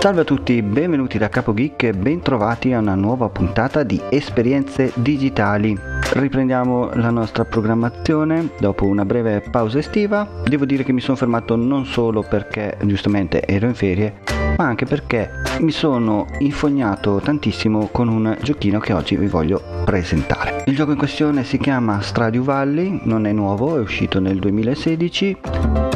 Salve 0.00 0.20
a 0.20 0.24
tutti, 0.24 0.62
benvenuti 0.62 1.18
da 1.18 1.28
Capo 1.28 1.52
Geek 1.52 1.82
e 1.82 1.92
bentrovati 1.92 2.72
a 2.72 2.78
una 2.78 2.94
nuova 2.94 3.28
puntata 3.30 3.82
di 3.82 4.00
Esperienze 4.08 4.92
Digitali. 4.94 5.76
Riprendiamo 6.12 6.90
la 6.94 7.10
nostra 7.10 7.44
programmazione 7.44 8.50
dopo 8.60 8.84
una 8.84 9.04
breve 9.04 9.40
pausa 9.50 9.78
estiva. 9.78 10.26
Devo 10.44 10.66
dire 10.66 10.84
che 10.84 10.92
mi 10.92 11.00
sono 11.00 11.16
fermato 11.16 11.56
non 11.56 11.84
solo 11.84 12.22
perché 12.22 12.78
giustamente 12.84 13.44
ero 13.44 13.66
in 13.66 13.74
ferie, 13.74 14.20
ma 14.56 14.66
anche 14.66 14.86
perché 14.86 15.30
mi 15.58 15.72
sono 15.72 16.26
infognato 16.38 17.20
tantissimo 17.20 17.88
con 17.90 18.06
un 18.06 18.38
giochino 18.40 18.78
che 18.78 18.92
oggi 18.92 19.16
vi 19.16 19.26
voglio 19.26 19.60
presentare. 19.84 20.62
Il 20.66 20.76
gioco 20.76 20.92
in 20.92 20.98
questione 20.98 21.42
si 21.42 21.58
chiama 21.58 22.00
Stradio 22.00 22.44
Valley, 22.44 23.00
non 23.02 23.26
è 23.26 23.32
nuovo, 23.32 23.76
è 23.76 23.80
uscito 23.80 24.20
nel 24.20 24.38
2016 24.38 25.38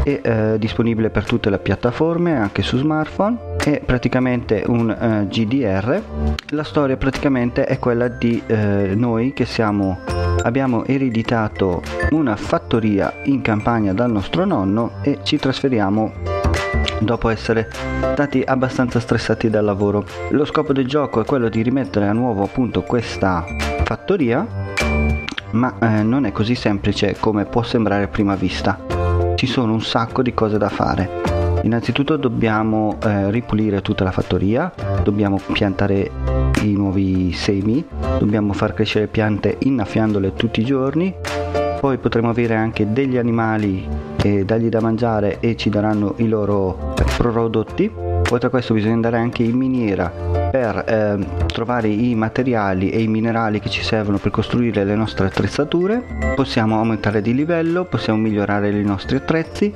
è 0.03 0.21
eh, 0.21 0.59
disponibile 0.59 1.11
per 1.11 1.25
tutte 1.25 1.49
le 1.49 1.59
piattaforme, 1.59 2.37
anche 2.37 2.63
su 2.63 2.77
smartphone. 2.77 3.52
È 3.65 3.81
praticamente 3.85 4.65
un 4.67 4.91
eh, 4.91 5.27
GDR. 5.29 6.03
La 6.49 6.65
storia 6.65 6.97
praticamente 6.97 7.65
è 7.65 7.79
quella 7.79 8.09
di 8.09 8.43
eh, 8.47 8.93
noi 8.97 9.33
che 9.33 9.45
siamo 9.45 10.01
abbiamo 10.43 10.85
ereditato 10.85 11.83
una 12.11 12.35
fattoria 12.35 13.13
in 13.25 13.41
campagna 13.41 13.93
dal 13.93 14.11
nostro 14.11 14.45
nonno 14.45 14.95
e 15.03 15.21
ci 15.23 15.37
trasferiamo 15.37 16.13
dopo 17.01 17.29
essere 17.29 17.71
stati 18.13 18.43
abbastanza 18.45 18.99
stressati 18.99 19.49
dal 19.49 19.65
lavoro. 19.65 20.05
Lo 20.31 20.45
scopo 20.45 20.73
del 20.73 20.89
gioco 20.89 21.21
è 21.21 21.25
quello 21.25 21.49
di 21.49 21.63
rimettere 21.63 22.09
a 22.09 22.13
nuovo 22.13 22.43
appunto 22.43 22.83
questa 22.83 23.45
fattoria, 23.85 24.45
ma 25.53 25.75
eh, 25.81 26.03
non 26.03 26.27
è 26.27 26.33
così 26.33 26.57
semplice 26.57 27.17
come 27.21 27.45
può 27.45 27.63
sembrare 27.63 28.05
a 28.05 28.09
prima 28.09 28.35
vista 28.35 29.03
ci 29.43 29.49
sono 29.49 29.73
un 29.73 29.83
sacco 29.83 30.23
di 30.23 30.33
cose 30.35 30.57
da 30.57 30.69
fare. 30.69 31.32
Innanzitutto 31.63 32.17
dobbiamo 32.17 32.99
eh, 33.03 33.31
ripulire 33.31 33.83
tutta 33.83 34.05
la 34.05 34.11
fattoria, 34.11 34.73
dobbiamo 35.03 35.41
piantare 35.53 36.11
i 36.63 36.73
nuovi 36.73 37.33
semi, 37.33 37.85
dobbiamo 38.19 38.53
far 38.53 38.75
crescere 38.75 39.07
piante 39.07 39.59
innaffiandole 39.61 40.35
tutti 40.35 40.61
i 40.61 40.65
giorni, 40.65 41.15
poi 41.81 41.99
potremo 41.99 42.31
avere 42.31 42.55
anche 42.57 42.93
degli 42.93 43.17
animali 43.17 43.87
e 44.21 44.45
dargli 44.45 44.69
da 44.69 44.81
mangiare 44.81 45.39
e 45.41 45.57
ci 45.57 45.71
daranno 45.71 46.15
i 46.19 46.29
loro 46.29 46.95
prodotti. 47.17 47.91
Oltre 48.31 48.47
a 48.47 48.51
questo 48.51 48.75
bisogna 48.75 48.95
andare 48.95 49.19
anche 49.19 49.43
in 49.43 49.57
miniera 49.57 50.42
per 50.53 50.85
eh, 50.87 51.47
trovare 51.47 51.89
i 51.89 52.15
materiali 52.15 52.91
e 52.91 53.01
i 53.01 53.09
minerali 53.09 53.59
che 53.59 53.71
ci 53.71 53.83
servono 53.83 54.19
per 54.19 54.31
costruire 54.31 54.85
le 54.85 54.95
nostre 54.95 55.29
attrezzature. 55.29 56.03
Possiamo 56.35 56.77
aumentare 56.77 57.23
di 57.23 57.35
livello, 57.35 57.87
possiamo 57.87 58.19
migliorare 58.19 58.69
i 58.69 58.85
nostri 58.85 59.17
attrezzi. 59.17 59.73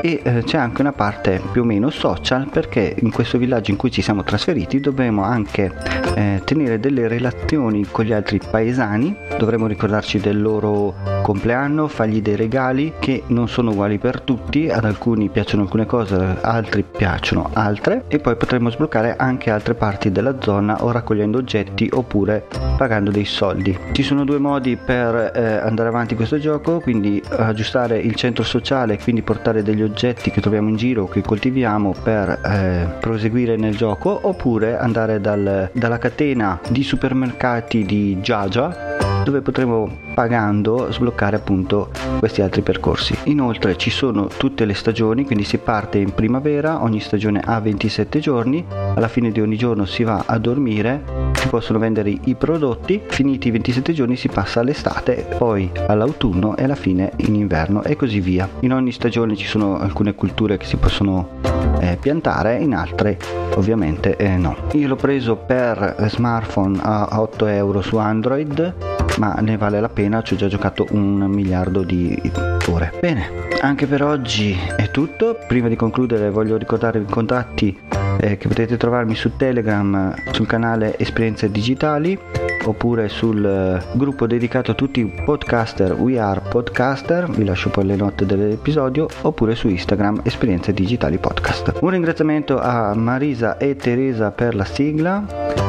E 0.00 0.20
eh, 0.22 0.42
c'è 0.44 0.56
anche 0.56 0.80
una 0.80 0.92
parte 0.92 1.42
più 1.52 1.62
o 1.62 1.64
meno 1.64 1.90
social 1.90 2.48
perché 2.48 2.94
in 3.00 3.10
questo 3.10 3.36
villaggio 3.36 3.72
in 3.72 3.76
cui 3.76 3.90
ci 3.90 4.00
siamo 4.00 4.22
trasferiti 4.22 4.78
dovremo 4.78 5.24
anche 5.24 5.74
eh, 6.14 6.40
tenere 6.44 6.78
delle 6.78 7.08
relazioni 7.08 7.84
con 7.90 8.04
gli 8.04 8.12
altri 8.12 8.38
paesani, 8.38 9.14
dovremo 9.36 9.66
ricordarci 9.66 10.18
del 10.18 10.40
loro 10.40 10.94
compleanno, 11.28 11.88
fargli 11.88 12.22
dei 12.22 12.36
regali 12.36 12.94
che 12.98 13.24
non 13.26 13.48
sono 13.48 13.72
uguali 13.72 13.98
per 13.98 14.20
tutti, 14.20 14.70
ad 14.70 14.84
alcuni 14.84 15.28
piacciono 15.28 15.62
alcune 15.62 15.84
cose, 15.84 16.14
ad 16.14 16.38
altri 16.42 16.82
piacciono 16.82 17.50
altre. 17.52 18.04
E 18.08 18.18
poi 18.18 18.36
potremo 18.36 18.70
sbloccare 18.70 19.16
anche 19.16 19.50
altre 19.50 19.74
parti 19.74 19.97
della 20.06 20.36
zona 20.40 20.84
o 20.84 20.92
raccogliendo 20.92 21.38
oggetti 21.38 21.90
oppure 21.92 22.46
pagando 22.76 23.10
dei 23.10 23.24
soldi. 23.24 23.76
Ci 23.92 24.02
sono 24.04 24.24
due 24.24 24.38
modi 24.38 24.76
per 24.76 25.32
eh, 25.34 25.56
andare 25.56 25.88
avanti 25.88 26.14
questo 26.14 26.38
gioco, 26.38 26.78
quindi 26.78 27.20
aggiustare 27.28 27.98
il 27.98 28.14
centro 28.14 28.44
sociale, 28.44 28.98
quindi 28.98 29.22
portare 29.22 29.64
degli 29.64 29.82
oggetti 29.82 30.30
che 30.30 30.40
troviamo 30.40 30.68
in 30.68 30.76
giro, 30.76 31.08
che 31.08 31.22
coltiviamo 31.22 31.94
per 32.02 32.40
eh, 32.44 32.86
proseguire 33.00 33.56
nel 33.56 33.76
gioco, 33.76 34.20
oppure 34.22 34.78
andare 34.78 35.20
dal, 35.20 35.70
dalla 35.72 35.98
catena 35.98 36.60
di 36.68 36.84
supermercati 36.84 37.84
di 37.84 38.18
Jaja 38.20 39.17
dove 39.28 39.42
potremo 39.42 39.90
pagando 40.14 40.90
sbloccare 40.90 41.36
appunto 41.36 41.90
questi 42.18 42.40
altri 42.40 42.62
percorsi. 42.62 43.14
Inoltre 43.24 43.76
ci 43.76 43.90
sono 43.90 44.26
tutte 44.26 44.64
le 44.64 44.72
stagioni, 44.72 45.26
quindi 45.26 45.44
si 45.44 45.58
parte 45.58 45.98
in 45.98 46.14
primavera, 46.14 46.82
ogni 46.82 46.98
stagione 47.00 47.42
ha 47.44 47.60
27 47.60 48.20
giorni, 48.20 48.64
alla 48.94 49.08
fine 49.08 49.30
di 49.30 49.42
ogni 49.42 49.56
giorno 49.56 49.84
si 49.84 50.02
va 50.02 50.24
a 50.26 50.38
dormire, 50.38 51.30
si 51.34 51.46
possono 51.48 51.78
vendere 51.78 52.08
i 52.08 52.34
prodotti, 52.36 53.02
finiti 53.06 53.48
i 53.48 53.50
27 53.50 53.92
giorni 53.92 54.16
si 54.16 54.28
passa 54.28 54.60
all'estate, 54.60 55.28
poi 55.36 55.70
all'autunno 55.86 56.56
e 56.56 56.64
alla 56.64 56.74
fine 56.74 57.12
in 57.16 57.34
inverno 57.34 57.82
e 57.82 57.96
così 57.96 58.20
via. 58.20 58.48
In 58.60 58.72
ogni 58.72 58.92
stagione 58.92 59.36
ci 59.36 59.46
sono 59.46 59.78
alcune 59.78 60.14
culture 60.14 60.56
che 60.56 60.64
si 60.64 60.76
possono 60.76 61.40
eh, 61.80 61.98
piantare, 62.00 62.56
in 62.56 62.74
altre 62.74 63.18
ovviamente 63.56 64.16
eh, 64.16 64.38
no. 64.38 64.56
Io 64.72 64.88
l'ho 64.88 64.96
preso 64.96 65.36
per 65.36 65.96
smartphone 66.08 66.78
a 66.80 67.20
8 67.20 67.46
euro 67.46 67.82
su 67.82 67.96
Android 67.98 68.97
ma 69.18 69.34
ne 69.40 69.56
vale 69.56 69.80
la 69.80 69.88
pena, 69.88 70.22
ci 70.22 70.34
ho 70.34 70.36
già 70.36 70.48
giocato 70.48 70.86
un 70.90 71.24
miliardo 71.26 71.82
di 71.82 72.20
ore. 72.68 72.92
Bene, 73.00 73.30
anche 73.60 73.86
per 73.86 74.02
oggi 74.02 74.56
è 74.76 74.90
tutto. 74.90 75.38
Prima 75.46 75.68
di 75.68 75.76
concludere 75.76 76.30
voglio 76.30 76.56
ricordare 76.56 76.98
i 77.00 77.04
contatti 77.04 77.76
eh, 78.20 78.36
che 78.36 78.48
potete 78.48 78.76
trovarmi 78.76 79.14
su 79.14 79.36
Telegram 79.36 80.14
sul 80.32 80.46
canale 80.46 80.98
Esperienze 80.98 81.50
Digitali 81.50 82.18
oppure 82.64 83.08
sul 83.08 83.44
eh, 83.44 83.96
gruppo 83.96 84.26
dedicato 84.26 84.72
a 84.72 84.74
tutti 84.74 85.00
i 85.00 85.06
podcaster 85.06 85.92
We 85.92 86.18
Are 86.18 86.42
Podcaster, 86.48 87.28
vi 87.30 87.44
lascio 87.44 87.70
poi 87.70 87.86
le 87.86 87.96
note 87.96 88.26
dell'episodio, 88.26 89.08
oppure 89.22 89.54
su 89.54 89.68
Instagram 89.68 90.20
Esperienze 90.24 90.72
Digitali 90.72 91.18
Podcast. 91.18 91.78
Un 91.80 91.90
ringraziamento 91.90 92.60
a 92.60 92.94
Marisa 92.94 93.56
e 93.56 93.76
Teresa 93.76 94.30
per 94.30 94.54
la 94.54 94.64
sigla 94.64 95.67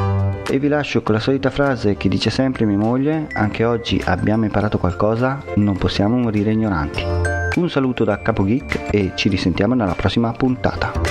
e 0.49 0.57
vi 0.57 0.67
lascio 0.67 1.03
con 1.03 1.13
la 1.13 1.21
solita 1.21 1.49
frase 1.49 1.95
che 1.95 2.09
dice 2.09 2.29
sempre 2.29 2.65
mia 2.65 2.77
moglie, 2.77 3.27
anche 3.33 3.63
oggi 3.63 4.01
abbiamo 4.05 4.45
imparato 4.45 4.79
qualcosa, 4.79 5.43
non 5.55 5.77
possiamo 5.77 6.17
morire 6.17 6.51
ignoranti. 6.51 7.03
Un 7.55 7.69
saluto 7.69 8.03
da 8.03 8.21
Capo 8.21 8.43
Geek 8.43 8.87
e 8.91 9.11
ci 9.15 9.29
risentiamo 9.29 9.75
nella 9.75 9.93
prossima 9.93 10.31
puntata. 10.31 11.08